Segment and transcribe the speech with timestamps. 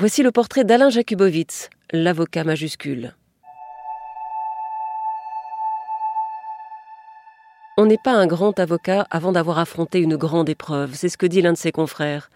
[0.00, 3.16] Voici le portrait d'Alain Jakubowicz, l'avocat majuscule.
[7.76, 11.26] On n'est pas un grand avocat avant d'avoir affronté une grande épreuve, c'est ce que
[11.26, 12.30] dit l'un de ses confrères.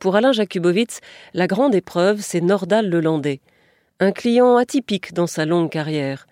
[0.00, 0.98] Pour Alain Jakubowicz,
[1.34, 3.38] la grande épreuve, c'est Nordal Lelandais.
[4.00, 6.26] Un client atypique dans sa longue carrière.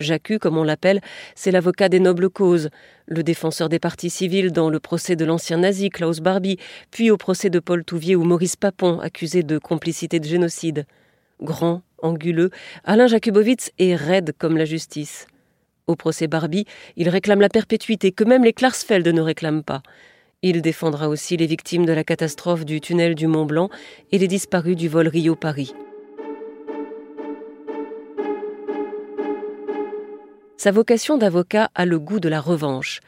[0.00, 1.00] Jacques, comme on l'appelle,
[1.36, 2.68] c'est l'avocat des nobles causes,
[3.06, 6.58] le défenseur des partis civils dans le procès de l'ancien nazi Klaus Barbie,
[6.90, 10.86] puis au procès de Paul Touvier ou Maurice Papon, accusé de complicité de génocide.
[11.40, 12.50] Grand, anguleux,
[12.82, 15.28] Alain Jakubowicz est raide comme la justice.
[15.86, 19.82] Au procès Barbie, il réclame la perpétuité que même les Klarsfeld ne réclament pas.
[20.42, 23.70] Il défendra aussi les victimes de la catastrophe du tunnel du Mont Blanc
[24.10, 25.72] et les disparus du vol Rio-Paris.
[30.64, 33.00] Sa vocation d'avocat a le goût de la revanche.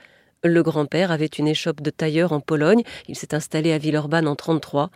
[0.44, 4.36] Le grand-père avait une échoppe de tailleur en Pologne, il s'est installé à Villeurbanne en
[4.36, 4.90] 1933.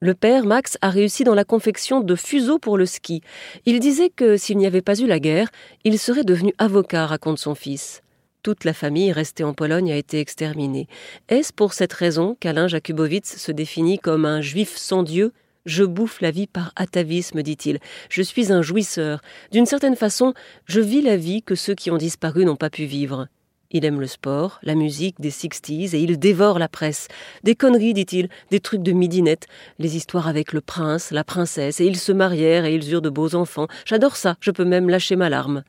[0.00, 3.22] Le père, Max, a réussi dans la confection de fuseaux pour le ski.
[3.64, 5.48] Il disait que s'il n'y avait pas eu la guerre,
[5.84, 8.02] il serait devenu avocat, raconte son fils.
[8.42, 10.88] Toute la famille restée en Pologne a été exterminée.
[11.30, 15.32] Est-ce pour cette raison qu'Alain Jakubowicz se définit comme un juif sans Dieu?
[15.66, 17.78] Je bouffe la vie par atavisme, dit-il.
[18.10, 19.20] Je suis un jouisseur.
[19.52, 20.34] D'une certaine façon,
[20.66, 23.28] je vis la vie que ceux qui ont disparu n'ont pas pu vivre.
[23.70, 27.08] Il aime le sport, la musique des sixties et il dévore la presse.
[27.42, 29.46] Des conneries, dit-il, des trucs de midinette,
[29.80, 33.10] les histoires avec le prince, la princesse, et ils se marièrent et ils eurent de
[33.10, 33.66] beaux enfants.
[33.84, 35.64] J'adore ça, je peux même lâcher ma larme.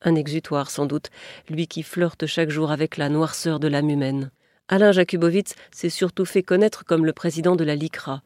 [0.00, 1.10] Un exutoire, sans doute,
[1.50, 4.30] lui qui flirte chaque jour avec la noirceur de l'âme humaine.
[4.68, 8.22] Alain Jakubowicz s'est surtout fait connaître comme le président de la LICRA.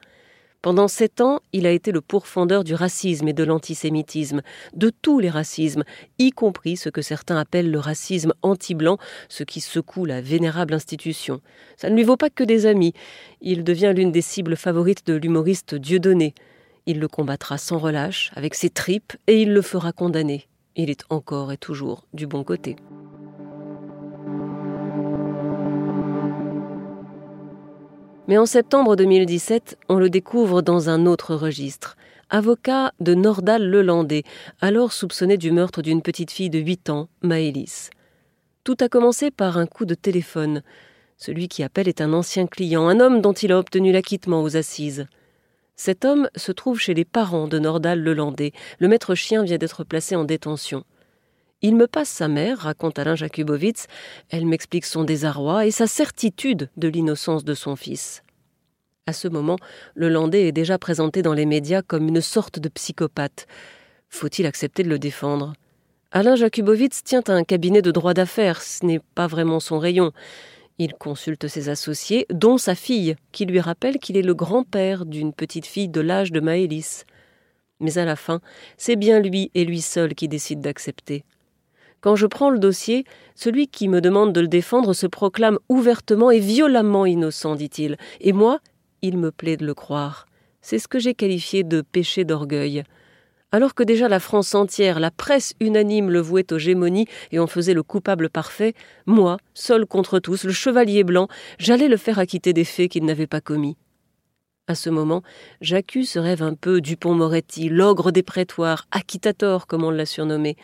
[0.65, 4.41] Pendant sept ans, il a été le pourfendeur du racisme et de l'antisémitisme,
[4.75, 5.85] de tous les racismes,
[6.19, 8.97] y compris ce que certains appellent le racisme anti-blanc,
[9.29, 11.43] ce qui secoue la vénérable institution.
[11.77, 12.95] Ça ne lui vaut pas que des amis.
[13.43, 16.33] Il devient l'une des cibles favorites de l'humoriste Dieudonné.
[16.87, 20.47] Il le combattra sans relâche, avec ses tripes, et il le fera condamner.
[20.77, 22.77] Il est encore et toujours du bon côté.
[28.27, 31.99] Mais en septembre 2017, on le découvre dans un autre registre.
[32.31, 34.23] Avocat de Nordal Lelandais,
[34.62, 37.91] alors soupçonné du meurtre d'une petite fille de 8 ans, Maëlys.
[38.65, 40.62] Tout a commencé par un coup de téléphone.
[41.19, 44.56] Celui qui appelle est un ancien client, un homme dont il a obtenu l'acquittement aux
[44.56, 45.06] assises.
[45.77, 48.53] Cet homme se trouve chez les parents de Nordal Lelandais.
[48.79, 50.85] Le maître chien vient d'être placé en détention.
[51.67, 53.87] Il me passe sa mère, raconte Alain Jakubowicz.
[54.29, 58.23] Elle m'explique son désarroi et sa certitude de l'innocence de son fils.
[59.07, 59.57] À ce moment,
[59.95, 63.47] le Landais est déjà présenté dans les médias comme une sorte de psychopathe.
[64.11, 65.55] Faut-il accepter de le défendre?
[66.13, 70.13] Alain Jakubowicz tient un cabinet de droit d'affaires, ce n'est pas vraiment son rayon.
[70.77, 75.33] Il consulte ses associés, dont sa fille, qui lui rappelle qu'il est le grand-père d'une
[75.33, 77.07] petite fille de l'âge de Maëlys.
[77.81, 78.43] Mais à la fin,
[78.77, 81.25] c'est bien lui et lui seul qui décide d'accepter.
[82.05, 86.31] Quand je prends le dossier, celui qui me demande de le défendre se proclame ouvertement
[86.31, 87.97] et violemment innocent, dit-il.
[88.21, 88.61] Et moi,
[89.01, 90.27] il me plaît de le croire.
[90.61, 92.83] C'est ce que j'ai qualifié de péché d'orgueil.
[93.53, 97.47] Alors que déjà la France entière, la presse unanime le vouait aux gémonies et en
[97.47, 98.75] faisait le coupable parfait,
[99.07, 101.29] moi, seul contre tous, le chevalier blanc,
[101.59, 103.79] j'allais le faire acquitter des faits qu'il n'avait pas commis.
[104.67, 105.23] À ce moment,
[105.63, 110.57] J'accuse se rêve un peu Dupont-Moretti, l'ogre des prétoires, acquittator comme on l'a surnommé.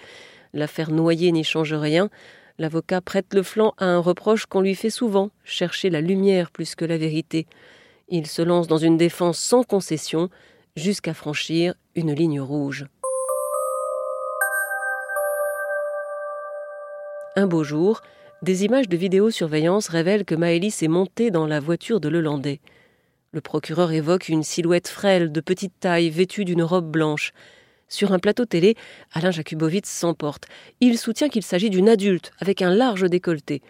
[0.53, 2.11] L'affaire Noyer n'y change rien.
[2.59, 6.75] L'avocat prête le flanc à un reproche qu'on lui fait souvent, chercher la lumière plus
[6.75, 7.47] que la vérité.
[8.09, 10.29] Il se lance dans une défense sans concession,
[10.77, 12.87] jusqu'à franchir une ligne rouge.
[17.37, 18.03] Un beau jour,
[18.43, 22.61] des images de vidéosurveillance révèlent que Maëlys est montée dans la voiture de Lelandais.
[23.33, 27.33] Le procureur évoque une silhouette frêle, de petite taille, vêtue d'une robe blanche.
[27.91, 28.77] Sur un plateau télé,
[29.13, 30.47] Alain Jakubowicz s'emporte.
[30.81, 33.63] Il soutient qu'il s'agit d'une adulte, avec un large décolleté.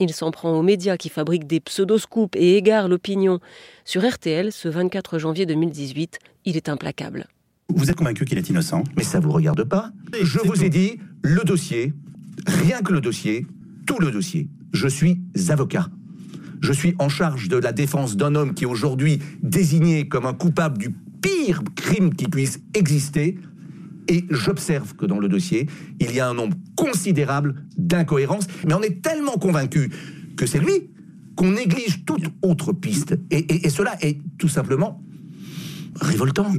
[0.00, 3.38] Il s'en prend aux médias qui fabriquent des pseudoscoops et égarent l'opinion.
[3.84, 7.28] Sur RTL, ce 24 janvier 2018, il est implacable.
[7.68, 8.82] Vous êtes convaincu qu'il est innocent?
[8.96, 11.92] Mais ça vous regarde pas Je vous ai dit, le dossier,
[12.46, 13.46] rien que le dossier,
[13.86, 14.48] tout le dossier.
[14.72, 15.86] Je suis avocat.
[16.60, 20.34] Je suis en charge de la défense d'un homme qui est aujourd'hui désigné comme un
[20.34, 20.90] coupable du
[21.22, 23.38] pire crime qui puisse exister
[24.10, 25.68] Et j'observe que dans le dossier,
[26.00, 29.88] il y a un nombre considérable d'incohérences, mais on est tellement convaincu
[30.36, 30.90] que c'est lui
[31.36, 33.16] qu'on néglige toute autre piste.
[33.30, 35.00] Et, et cela est tout simplement
[35.94, 36.52] révoltant.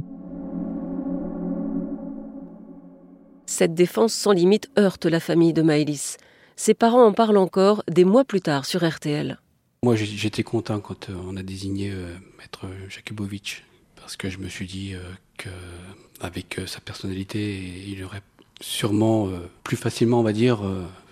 [3.44, 6.16] Cette défense sans limite heurte la famille de Maëlys.
[6.56, 9.38] Ses parents en parlent encore des mois plus tard sur RTL.
[9.84, 13.62] Moi, j'étais content quand euh, on a désigné euh, Maître Jakubowicz,
[14.02, 15.00] parce que je me suis dit euh,
[15.38, 18.22] qu'avec sa personnalité, il aurait
[18.60, 19.28] sûrement
[19.64, 20.60] plus facilement, on va dire,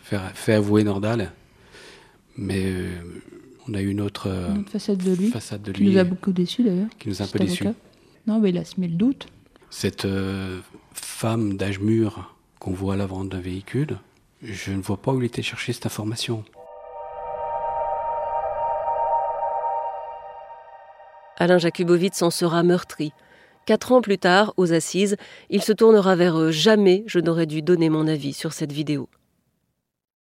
[0.03, 1.33] fait avouer Nordal.
[2.37, 2.73] Mais
[3.67, 4.31] on a eu une autre,
[4.69, 6.89] façade de lui, de qui nous a beaucoup déçus d'ailleurs.
[6.99, 7.65] Qui nous a un peu déçus.
[8.29, 9.27] Non, mais il a semé le doute.
[9.71, 10.07] Cette
[10.93, 13.99] femme d'âge mûr qu'on voit à l'avant d'un véhicule,
[14.43, 16.45] je ne vois pas où il était chercher cette information.
[21.41, 23.15] Alain Jakubowicz en sera meurtri.
[23.65, 25.17] Quatre ans plus tard, aux assises,
[25.49, 26.51] il se tournera vers eux.
[26.51, 29.09] Jamais je n'aurais dû donner mon avis sur cette vidéo.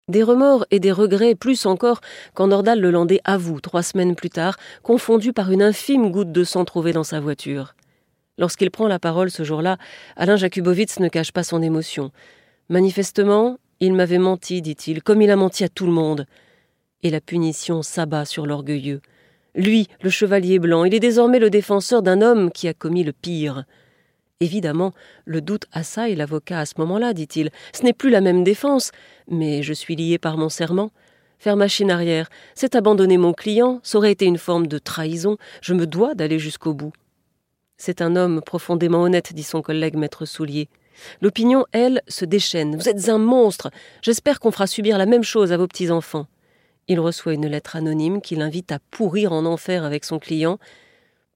[0.08, 2.00] Des remords et des regrets, plus encore,
[2.34, 6.64] quand Nordal Lelandais avoue, trois semaines plus tard, confondu par une infime goutte de sang
[6.64, 7.76] trouvée dans sa voiture.
[8.38, 9.78] Lorsqu'il prend la parole ce jour-là,
[10.16, 12.12] Alain Jakubowicz ne cache pas son émotion.
[12.70, 16.26] Manifestement, il m'avait menti, dit-il, comme il a menti à tout le monde.
[17.04, 19.02] Et la punition s'abat sur l'orgueilleux.
[19.56, 23.12] Lui, le chevalier blanc, il est désormais le défenseur d'un homme qui a commis le
[23.12, 23.66] pire.
[24.40, 24.94] Évidemment,
[25.26, 27.52] le doute assaille l'avocat à ce moment-là, dit-il.
[27.74, 28.92] Ce n'est plus la même défense,
[29.28, 30.92] mais je suis lié par mon serment.
[31.38, 35.74] Faire machine arrière, c'est abandonner mon client, ça aurait été une forme de trahison, je
[35.74, 36.94] me dois d'aller jusqu'au bout.
[37.78, 40.70] C'est un homme profondément honnête, dit son collègue maître Soulier.
[41.20, 42.76] L'opinion, elle, se déchaîne.
[42.76, 43.72] Vous êtes un monstre.
[44.04, 46.28] J'espère qu'on fera subir la même chose à vos petits-enfants.
[46.92, 50.60] Il reçoit une lettre anonyme qui l'invite à pourrir en enfer avec son client.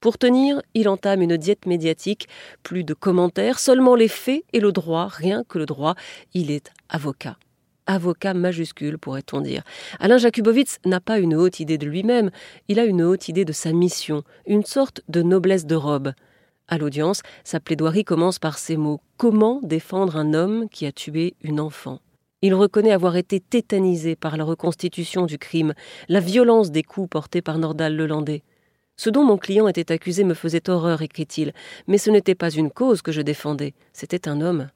[0.00, 2.28] Pour tenir, il entame une diète médiatique,
[2.62, 5.94] plus de commentaires, seulement les faits et le droit, rien que le droit.
[6.34, 7.38] Il est avocat.
[7.86, 9.62] Avocat majuscule, pourrait-on dire.
[9.98, 12.30] Alain Jakubowicz n'a pas une haute idée de lui-même,
[12.68, 16.12] il a une haute idée de sa mission, une sorte de noblesse de robe.
[16.68, 21.34] À l'audience, sa plaidoirie commence par ces mots Comment défendre un homme qui a tué
[21.40, 22.00] une enfant?
[22.42, 25.74] Il reconnaît avoir été tétanisé par la reconstitution du crime,
[26.08, 28.42] la violence des coups portés par Nordal Lelandais.
[28.96, 31.52] Ce dont mon client était accusé me faisait horreur, écrit-il,
[31.86, 34.68] mais ce n'était pas une cause que je défendais, c'était un homme.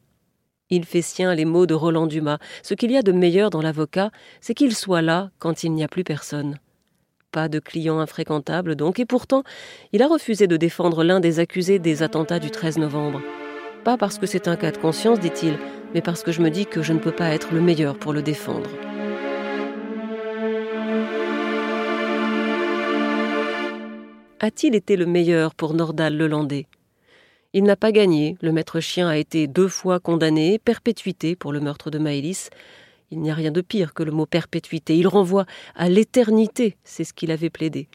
[0.69, 2.39] Il fait sien les mots de Roland Dumas.
[2.63, 5.83] Ce qu'il y a de meilleur dans l'avocat, c'est qu'il soit là quand il n'y
[5.83, 6.59] a plus personne.
[7.33, 9.43] Pas de client infréquentable donc, et pourtant,
[9.93, 13.21] il a refusé de défendre l'un des accusés des attentats du 13 novembre.
[13.85, 15.59] Pas parce que c'est un cas de conscience, dit-il,
[15.95, 18.13] mais parce que je me dis que je ne peux pas être le meilleur pour
[18.13, 18.71] le défendre.
[24.41, 26.67] A-t-il été le meilleur pour Nordal Lelandais?
[27.53, 31.61] Il n'a pas gagné, le maître chien a été deux fois condamné, perpétuité pour le
[31.61, 32.49] meurtre de Maëlys.
[33.11, 37.05] Il n'y a rien de pire que le mot perpétuité, il renvoie à l'éternité, c'est
[37.05, 37.89] ce qu'il avait plaidé.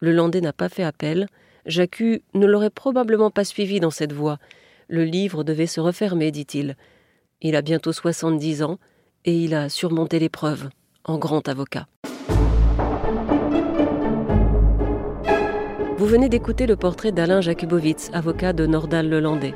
[0.00, 1.28] Le Landais n'a pas fait appel,
[1.66, 2.02] Jacques
[2.34, 4.38] ne l'aurait probablement pas suivi dans cette voie,
[4.88, 6.76] le livre devait se refermer, dit-il.
[7.40, 8.78] Il a bientôt soixante-dix ans
[9.24, 10.70] et il a surmonté l'épreuve
[11.04, 11.86] en grand avocat.
[15.96, 19.54] Vous venez d'écouter le portrait d'Alain Jakubowicz, avocat de Nordal Lelandais.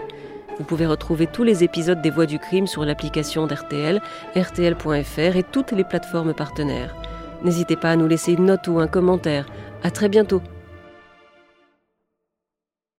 [0.59, 4.01] Vous pouvez retrouver tous les épisodes des Voix du crime sur l'application d'RTL,
[4.37, 6.95] rtl.fr et toutes les plateformes partenaires.
[7.43, 9.47] N'hésitez pas à nous laisser une note ou un commentaire.
[9.83, 10.41] À très bientôt